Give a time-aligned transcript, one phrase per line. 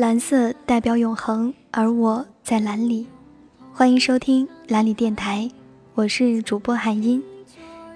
[0.00, 3.06] 蓝色代表永恒，而我在蓝里。
[3.70, 5.46] 欢迎收听蓝里电台，
[5.92, 7.22] 我是主播海音。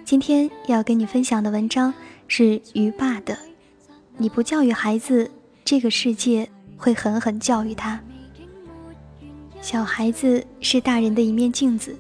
[0.05, 1.95] 今天要跟你分享的文章
[2.29, 3.39] 是鱼爸的。
[4.19, 5.31] 你不教育孩子，
[5.65, 6.47] 这个世界
[6.77, 7.99] 会狠狠教育他。
[9.63, 11.97] 小孩子是大人的一面镜子，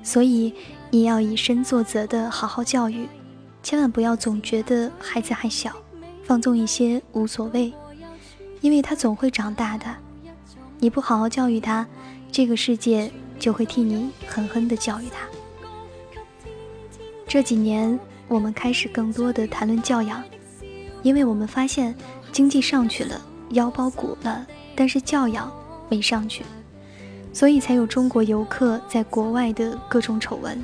[0.00, 0.54] 所以
[0.92, 3.08] 你要以身作则的好好教育，
[3.64, 5.72] 千万不要总觉得孩子还小，
[6.22, 7.72] 放纵一些无所谓。
[8.60, 9.86] 因为他总会长大的，
[10.78, 11.86] 你不好好教育他，
[12.30, 15.26] 这个世界就会替你狠狠地教育他。
[17.26, 20.22] 这几年，我们开始更多的谈论教养，
[21.02, 21.94] 因为我们发现
[22.32, 23.18] 经济上去了，
[23.50, 24.46] 腰包鼓了，
[24.76, 25.50] 但是教养
[25.88, 26.44] 没上去，
[27.32, 30.62] 所以才有中国游客在国外的各种丑闻。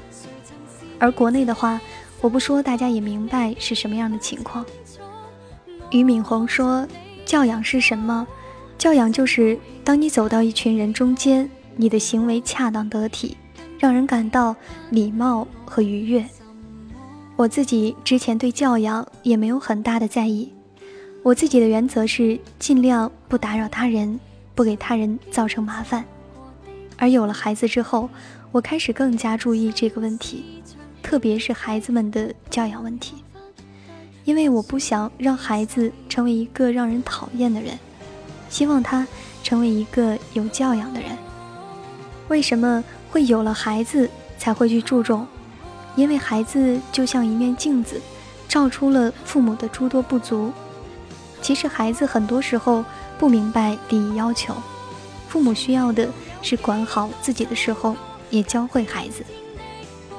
[0.99, 1.81] 而国内的话，
[2.21, 4.67] 我不说，大家也明白是什么样的情况。
[5.91, 6.87] 俞敏洪说。
[7.27, 8.25] 教养是什么？
[8.79, 13.37] 教养就是当你走到一群人中间，你的行为恰当得体，
[13.81, 14.55] 让人感到
[14.91, 16.25] 礼貌和愉悦。
[17.35, 20.53] 我自己之前对教养也没有很大的在意，
[21.25, 24.21] 我自己的原则是尽量不打扰他人，
[24.55, 26.05] 不给他人造成麻烦。
[26.97, 28.09] 而有了孩子之后，
[28.53, 30.63] 我开始更加注意这个问题，
[31.03, 33.17] 特别是孩子们的教养问题。
[34.27, 37.79] 因为我不想让孩子成为一个让人讨厌的人，
[38.51, 39.07] 希望他
[39.45, 41.11] 成为一个有教养的人。
[42.27, 45.25] 为什么会有了孩子才会去注重？
[45.95, 48.01] 因为孩子就像一面镜子，
[48.49, 50.53] 照出了父母的诸多不足。
[51.41, 52.85] 其实孩子很多时候
[53.21, 54.53] 不明白第一要求，
[55.29, 56.09] 父母需要的
[56.43, 57.95] 是管好自己的时候，
[58.31, 59.25] 也教会孩子。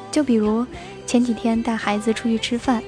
[0.10, 0.66] 就比如
[1.06, 2.82] 前几天带孩子出去吃饭。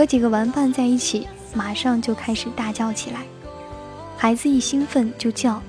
[0.00, 3.20] 和几个玩伴在一起，马上就开始大叫起来。
[4.16, 5.60] 孩子一兴奋就叫，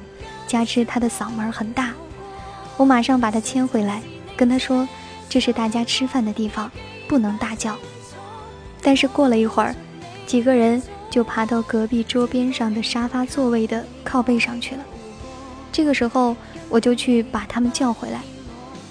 [0.47, 1.91] 加之他的嗓门很大，
[2.77, 4.01] 我马上把他牵回来，
[4.37, 4.87] 跟他说
[5.27, 6.71] ：“这是大家吃饭的地方，
[7.09, 7.77] 不能大叫。”
[8.81, 9.75] 但是过了一会儿，
[10.25, 14.85] 几个人就爬到隔壁桌边上的沙发座位的靠背上去了。
[15.73, 16.37] 这个时候，
[16.69, 18.21] 我就去把他们叫回来，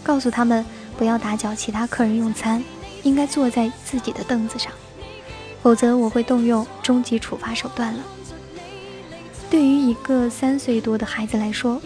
[0.02, 0.62] 告诉他们
[0.98, 2.62] 不要打搅其他客人用餐，
[3.04, 4.70] 应该坐在自己的凳子上。
[5.62, 8.02] 否则我会动用终极处罚手段了。
[9.50, 11.80] 对于一个三岁多的孩子来说，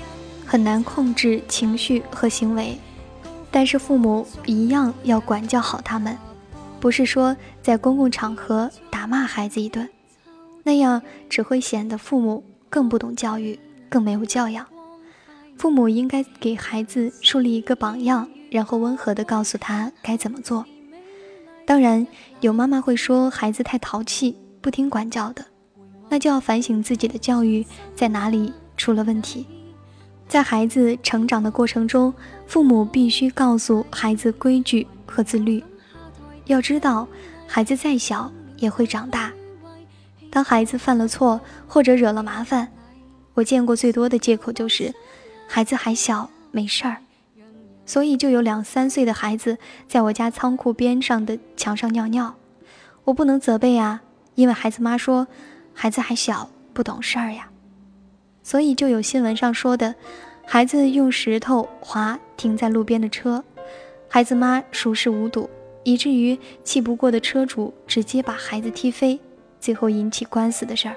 [0.45, 2.79] 很难控制情绪和行为，
[3.51, 6.17] 但是父母一样要管教好他们，
[6.79, 9.89] 不是说在公共场合打骂孩子一顿，
[10.63, 13.59] 那样只会显得父母更不懂教育，
[13.89, 14.67] 更没有教养。
[15.57, 20.67] 父母应该给孩子树立一个榜样，然后温和地告诉他该怎么做。
[21.67, 22.07] 当然，
[22.41, 25.45] 有妈妈会说孩子太淘气，不听管教的，
[26.09, 27.65] 那就要反省自己的教育
[27.95, 29.47] 在哪里出了问题。
[30.29, 32.13] 在孩子成长的过程中，
[32.47, 35.63] 父母必须告诉孩子规矩和自律。
[36.47, 37.09] 要知道，
[37.47, 39.33] 孩子再小也会长大。
[40.31, 42.71] 当孩子犯了错或者惹了麻烦，
[43.33, 44.93] 我见过最多的借口就是
[45.47, 46.97] 孩子还小，没事儿。
[47.87, 52.35] 所以就有两三岁的孩子在我家仓库边上的墙上尿尿，
[53.05, 54.03] 我不能责备啊，
[54.35, 55.27] 因为孩子妈说
[55.73, 57.51] 孩子还小不懂事儿呀。
[58.43, 59.95] 所以就有新闻上说的，
[60.47, 63.43] 孩子用石头划停在路边的车，
[64.09, 65.49] 孩子妈熟视无睹，
[65.83, 69.19] 以至于气不过的车主直接把孩子踢飞，
[69.61, 70.97] 最后引起官司的事儿。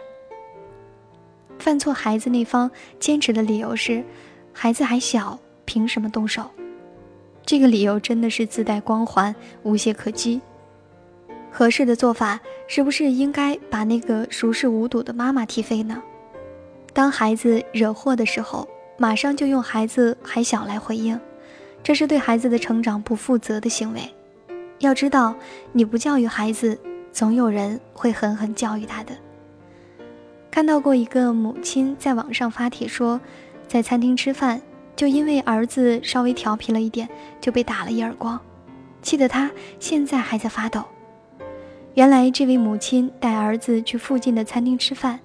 [1.59, 2.69] 犯错孩子那方
[2.99, 4.03] 坚持的理由是，
[4.53, 6.49] 孩子还小，凭什么动手？
[7.47, 10.41] 这个理由真的是自带光环，无懈可击。
[11.49, 12.37] 合适的做法
[12.67, 16.03] 是不是应该把那个熟视无睹的妈妈踢飞呢？
[16.91, 21.17] 当孩子惹祸的时候，马上就用孩子还小来回应，
[21.81, 24.01] 这是对孩子的成长不负责的行为。
[24.79, 25.33] 要知道，
[25.71, 26.77] 你不教育孩子，
[27.13, 29.13] 总有人会狠狠教育他的。
[30.51, 33.21] 看到过一个母亲在网上发帖说，
[33.69, 34.61] 在餐厅吃饭。
[34.97, 37.07] 就因为儿子稍微调皮了一点，
[37.39, 38.37] 就被打了一耳光，
[39.03, 39.49] 气得他
[39.79, 40.83] 现在还在发抖。
[41.93, 45.19] 原来这位母亲带儿子去附近的餐厅吃饭，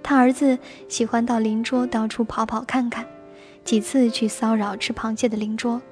[0.00, 0.56] 他儿子
[0.88, 3.04] 喜欢到邻桌到处跑跑看看，
[3.64, 5.82] 几次去骚扰吃螃蟹的邻桌，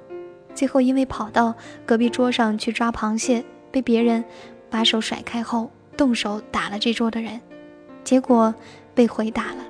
[0.55, 1.53] 最后因为跑到
[1.85, 4.25] 隔壁桌上去抓螃蟹，被别人
[4.71, 7.41] 把手甩开后动手打了这桌的人，
[8.05, 8.55] 结果
[8.95, 9.65] 被回打了。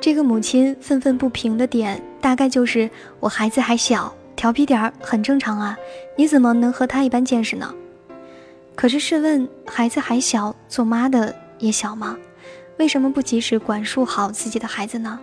[0.00, 2.88] 这个母亲愤愤不平的点，大概就是
[3.20, 5.76] 我孩子还小，调皮点儿很正常啊，
[6.16, 7.74] 你怎么能和他一般见识呢？
[8.74, 12.16] 可是试问，孩子还小，做妈的也小吗？
[12.78, 15.20] 为什么不及时管束好自己的孩子呢？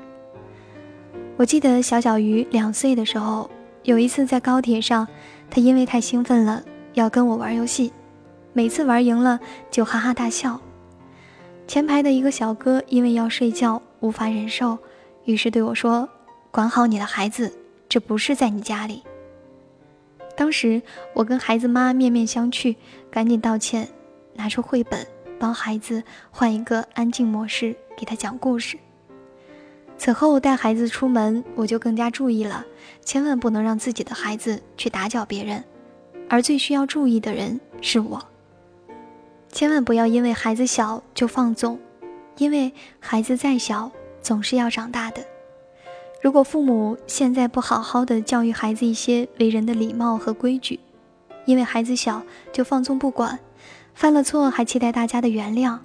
[1.38, 3.50] 我记得小小鱼两岁的时候，
[3.82, 5.08] 有一次在高铁上，
[5.50, 6.64] 他因为太兴奋了，
[6.94, 7.92] 要跟我玩游戏，
[8.54, 9.40] 每次玩赢了
[9.72, 10.62] 就哈哈大笑。
[11.66, 14.78] 前排的一个小哥因为要睡觉无法忍受，
[15.26, 16.08] 于是对我说
[16.52, 17.54] ：“管好你的孩子，
[17.90, 19.04] 这不是在你家里。”
[20.36, 20.82] 当时
[21.14, 22.76] 我跟孩子妈面面相觑，
[23.10, 23.88] 赶紧道歉，
[24.36, 25.06] 拿出绘本
[25.40, 28.78] 帮孩子换一个安静模式，给他讲故事。
[29.98, 32.64] 此后带孩子出门，我就更加注意了，
[33.04, 35.64] 千万不能让自己的孩子去打搅别人，
[36.30, 38.24] 而最需要注意的人是我。
[39.52, 41.80] 千万不要因为孩子小就放纵，
[42.38, 43.92] 因为孩子再小
[44.22, 45.22] 总是要长大的。
[46.22, 50.80] 如果父母现在不好好的教育孩子一些为人的礼貌和规矩，
[51.46, 53.40] 因为孩子小就放纵不管，
[53.94, 55.78] 犯了错还期待大家的原谅，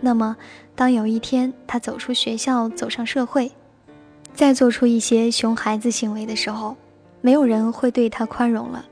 [0.00, 0.36] 那么
[0.74, 3.50] 当有一天他走出学校走上社会，
[4.34, 6.76] 再做出一些熊孩子行为的时候，
[7.20, 8.84] 没有人会对他宽容了。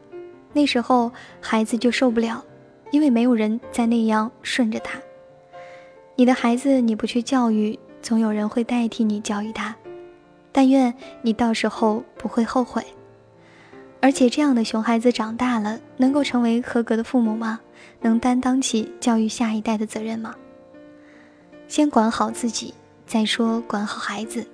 [0.52, 2.42] 那时候孩子就受不了，
[2.90, 4.98] 因为没有人再那样顺着他。
[6.20, 9.74] 你的孩子你不去教育，总有人会代替你教育他。
[10.52, 12.84] 但愿你到时候不会后悔。
[14.02, 17.58] 而且，这样的熊孩子长大了，能够成为合格的父母吗？
[18.02, 20.34] 能担当起教育下一代的责任吗？
[21.68, 22.74] 先管好自己，
[23.06, 24.46] 再说管好孩子。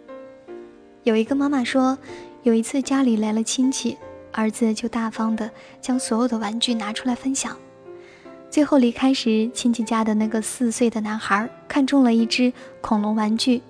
[1.02, 1.98] 有一个妈妈说，
[2.44, 3.98] 有一次家里来了亲戚，
[4.30, 7.56] 儿子就大方的将所有的玩具拿出来分享。
[8.50, 13.60] 最后离开时，亲戚家的那个四岁的男孩看中了一只恐龙玩具。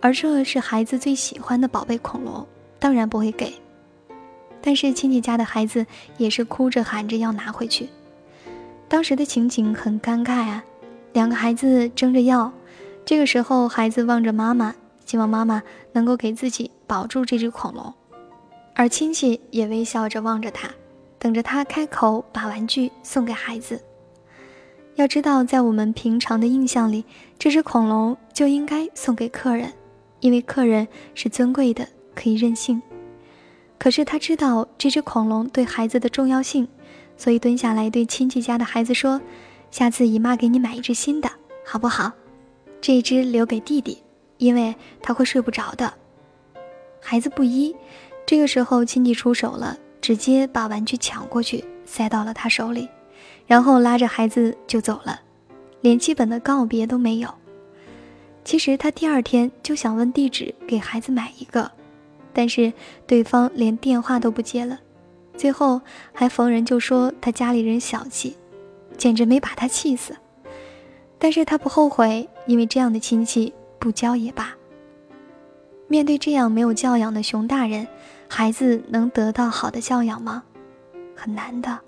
[0.00, 2.46] 而这是孩子最喜欢的宝贝恐龙，
[2.78, 3.52] 当然不会给。
[4.60, 7.88] 但是亲戚家的孩子也是哭着喊着要拿回去。
[8.88, 10.64] 当时的情景很尴尬啊，
[11.12, 12.52] 两个孩子争着要。
[13.04, 15.62] 这个时候，孩子望着妈妈，希望妈妈
[15.92, 17.92] 能够给自己保住这只恐龙，
[18.74, 20.68] 而亲戚也微笑着望着他，
[21.18, 23.80] 等着他开口把玩具送给孩子。
[24.98, 27.04] 要知道，在我们平常的印象里，
[27.38, 29.72] 这只恐龙就应该送给客人。
[30.18, 31.86] 因为客人是尊贵的，
[32.16, 32.82] 可以任性。
[33.78, 36.66] 可是他知道这只恐龙对孩子的重要性，
[37.16, 39.20] 所以蹲下来对亲戚家的孩子说
[39.70, 41.30] ：“下次姨妈给你买一只新的，
[41.64, 42.10] 好不好？
[42.80, 44.02] 这一只留给弟弟，
[44.38, 45.94] 因为他会睡不着的。”
[47.00, 47.72] 孩子不依。
[48.26, 52.88] 这个时候亲戚出手了，直接把玩具抢过去塞到了他手里，
[53.48, 55.20] 然后拉着孩子就走了，
[55.80, 57.28] 连基本的告别都没有。
[58.44, 61.70] 其实他第二天就想问地址给孩子买一个，
[62.32, 62.72] 但是
[63.06, 64.78] 对方连电话都不接了，
[65.36, 65.80] 最后
[66.12, 68.36] 还逢人就说他家里人小气，
[68.96, 70.14] 简直没把他气死。
[71.18, 74.54] 但是他不后悔，因为这样的亲戚不交也罢。
[75.88, 77.88] 面对这样没有教养的熊大人，
[78.28, 80.44] 孩子能得到好的教养吗？
[81.16, 81.78] 很难的。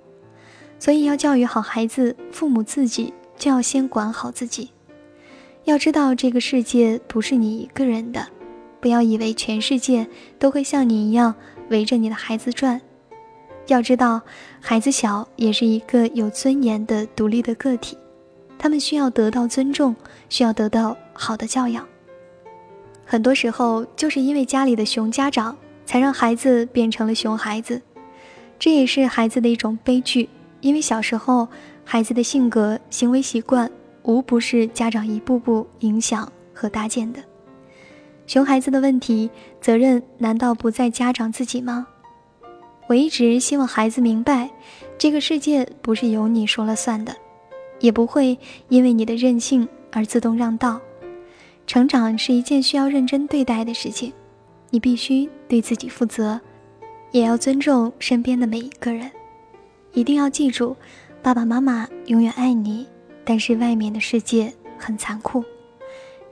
[0.81, 4.71] 所以要教育好孩子，父母自己就要先管好自己。
[5.65, 8.27] 要知道，这个世界不是你一个人的，
[8.81, 11.35] 不要以为全世界都会像你一样
[11.69, 12.81] 围着你的孩子转。
[13.67, 14.23] 要知道，
[14.59, 17.97] 孩子小也是一个有尊严的独立的个体，
[18.59, 19.95] 他们需要得到尊重，
[20.31, 21.87] 需要得到好的教养。
[23.05, 25.55] 很多时候，就是因为家里的熊家长，
[25.85, 27.83] 才让孩子变成了熊孩子，
[28.59, 30.29] 这也是孩子的一种悲剧。
[30.61, 31.49] 因为小时候，
[31.85, 33.71] 孩子的性格、行为习惯。
[34.03, 37.23] 无不是家长一步步影响和搭建的。
[38.27, 41.87] 熊孩子的问题，责任难道不在家长自己吗？
[42.89, 44.51] 我一直希望孩子明白，
[44.97, 47.15] 这个世界不是由你说了算的，
[47.79, 48.39] 也不会
[48.71, 50.81] 因为你的任性而自动让道。
[51.67, 54.11] 成长是一件需要认真对待的事情，
[54.71, 56.41] 你必须对自己负责，
[57.13, 59.11] 也要尊重身边的每一个人。
[59.93, 60.77] 一定要记住，
[61.23, 62.87] 爸爸妈妈永远爱你。
[63.25, 65.45] 但是外面的世界很残酷，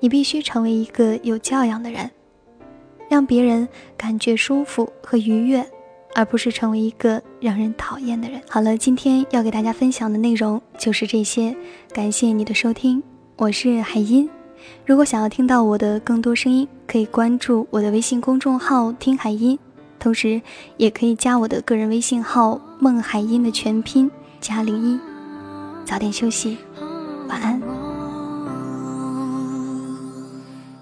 [0.00, 2.10] 你必须成为一个有教养的人，
[3.08, 5.64] 让别人感觉舒服和愉悦，
[6.14, 8.40] 而不是成为一个让人讨厌的人。
[8.48, 11.54] 好了，今天要给大家分享的内容就是这些，
[11.92, 13.02] 感谢你的收听，
[13.36, 14.28] 我是海音。
[14.84, 19.56] 如果想要听到我的更多声音，可以关注我的微信公众号“听海音”，
[19.98, 20.40] 同时
[20.76, 25.00] 也可以加我的个人微信号“孟海音”的全拼加零一，
[25.84, 26.58] 早点休息。
[27.28, 27.60] 晚安。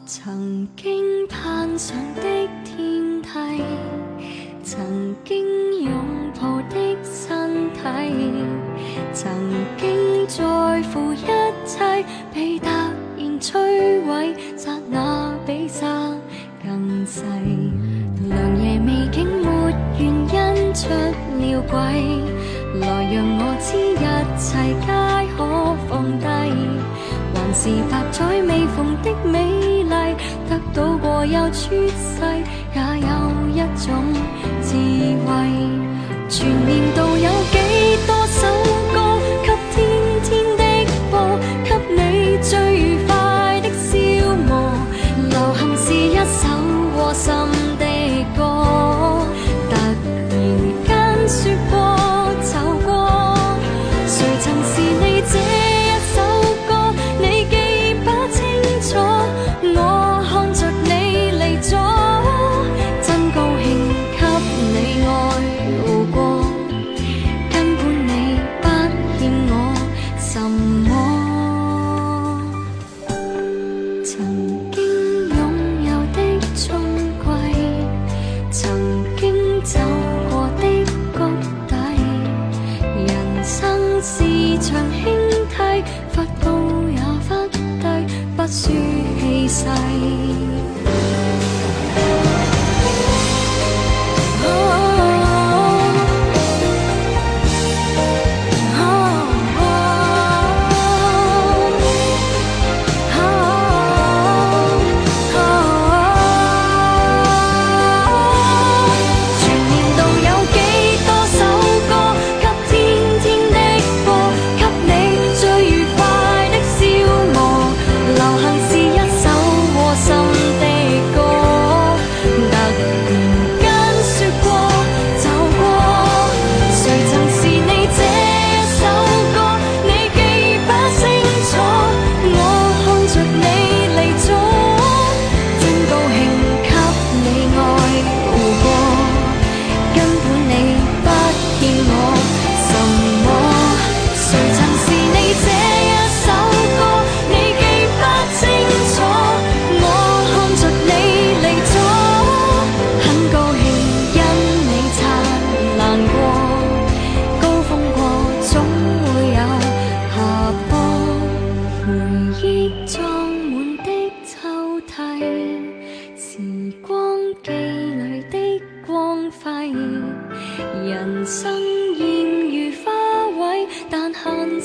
[0.06, 2.22] 曾经攀上的
[2.64, 3.62] 天梯，
[4.62, 5.44] 曾经
[5.82, 5.92] 拥
[6.40, 7.80] 抱的身体，
[9.12, 9.32] 曾
[9.76, 11.26] 经在乎一
[11.66, 16.14] 切，被突然摧毁，刹那比刹
[16.62, 17.22] 更细。
[20.76, 21.74] 出了轨，
[22.80, 23.66] 来让我知
[23.96, 24.04] 一
[24.36, 24.84] 切皆
[25.34, 25.38] 可
[25.88, 26.24] 放低。
[27.32, 29.34] 还是百载未逢的美
[29.84, 29.90] 丽，
[30.50, 32.20] 得到过又出世，
[32.74, 33.08] 也有
[33.54, 33.84] 一种
[34.62, 34.68] 智
[35.24, 35.26] 慧。
[36.28, 37.56] 全年度有几
[38.06, 38.38] 多首
[38.92, 38.96] 歌，
[39.44, 39.74] 给天
[40.24, 40.28] 天
[40.58, 40.62] 的
[41.10, 41.14] 播，
[41.64, 43.10] 给你最愉快
[43.62, 43.90] 的消
[44.46, 44.50] 磨。
[45.30, 46.44] 流行是一首
[46.94, 47.32] 和心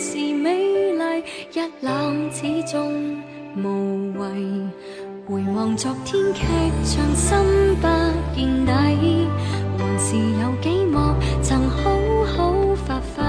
[0.02, 2.90] 是美麗，一覽始終
[3.56, 4.68] 無謂。
[5.28, 6.42] 回望昨天劇
[6.84, 7.38] 場心
[7.76, 7.88] 不
[8.36, 8.72] 見底，
[9.78, 10.98] 還是有幾幕
[11.44, 11.92] 曾好
[12.26, 13.22] 好發揮，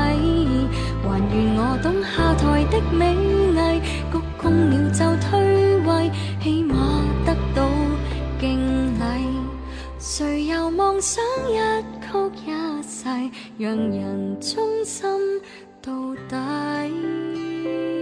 [1.04, 3.14] 還願我懂下台的美
[3.52, 3.78] 藝，
[4.10, 6.10] 鞠躬了就退位，
[6.42, 6.72] 起碼
[7.26, 7.68] 得到
[8.40, 8.58] 敬
[8.98, 9.02] 禮。
[9.98, 11.58] 誰又妄想一
[12.00, 12.06] 曲
[12.46, 13.04] 一世，
[13.58, 15.06] 讓人衷心
[15.82, 16.38] 都答
[16.86, 18.01] 应。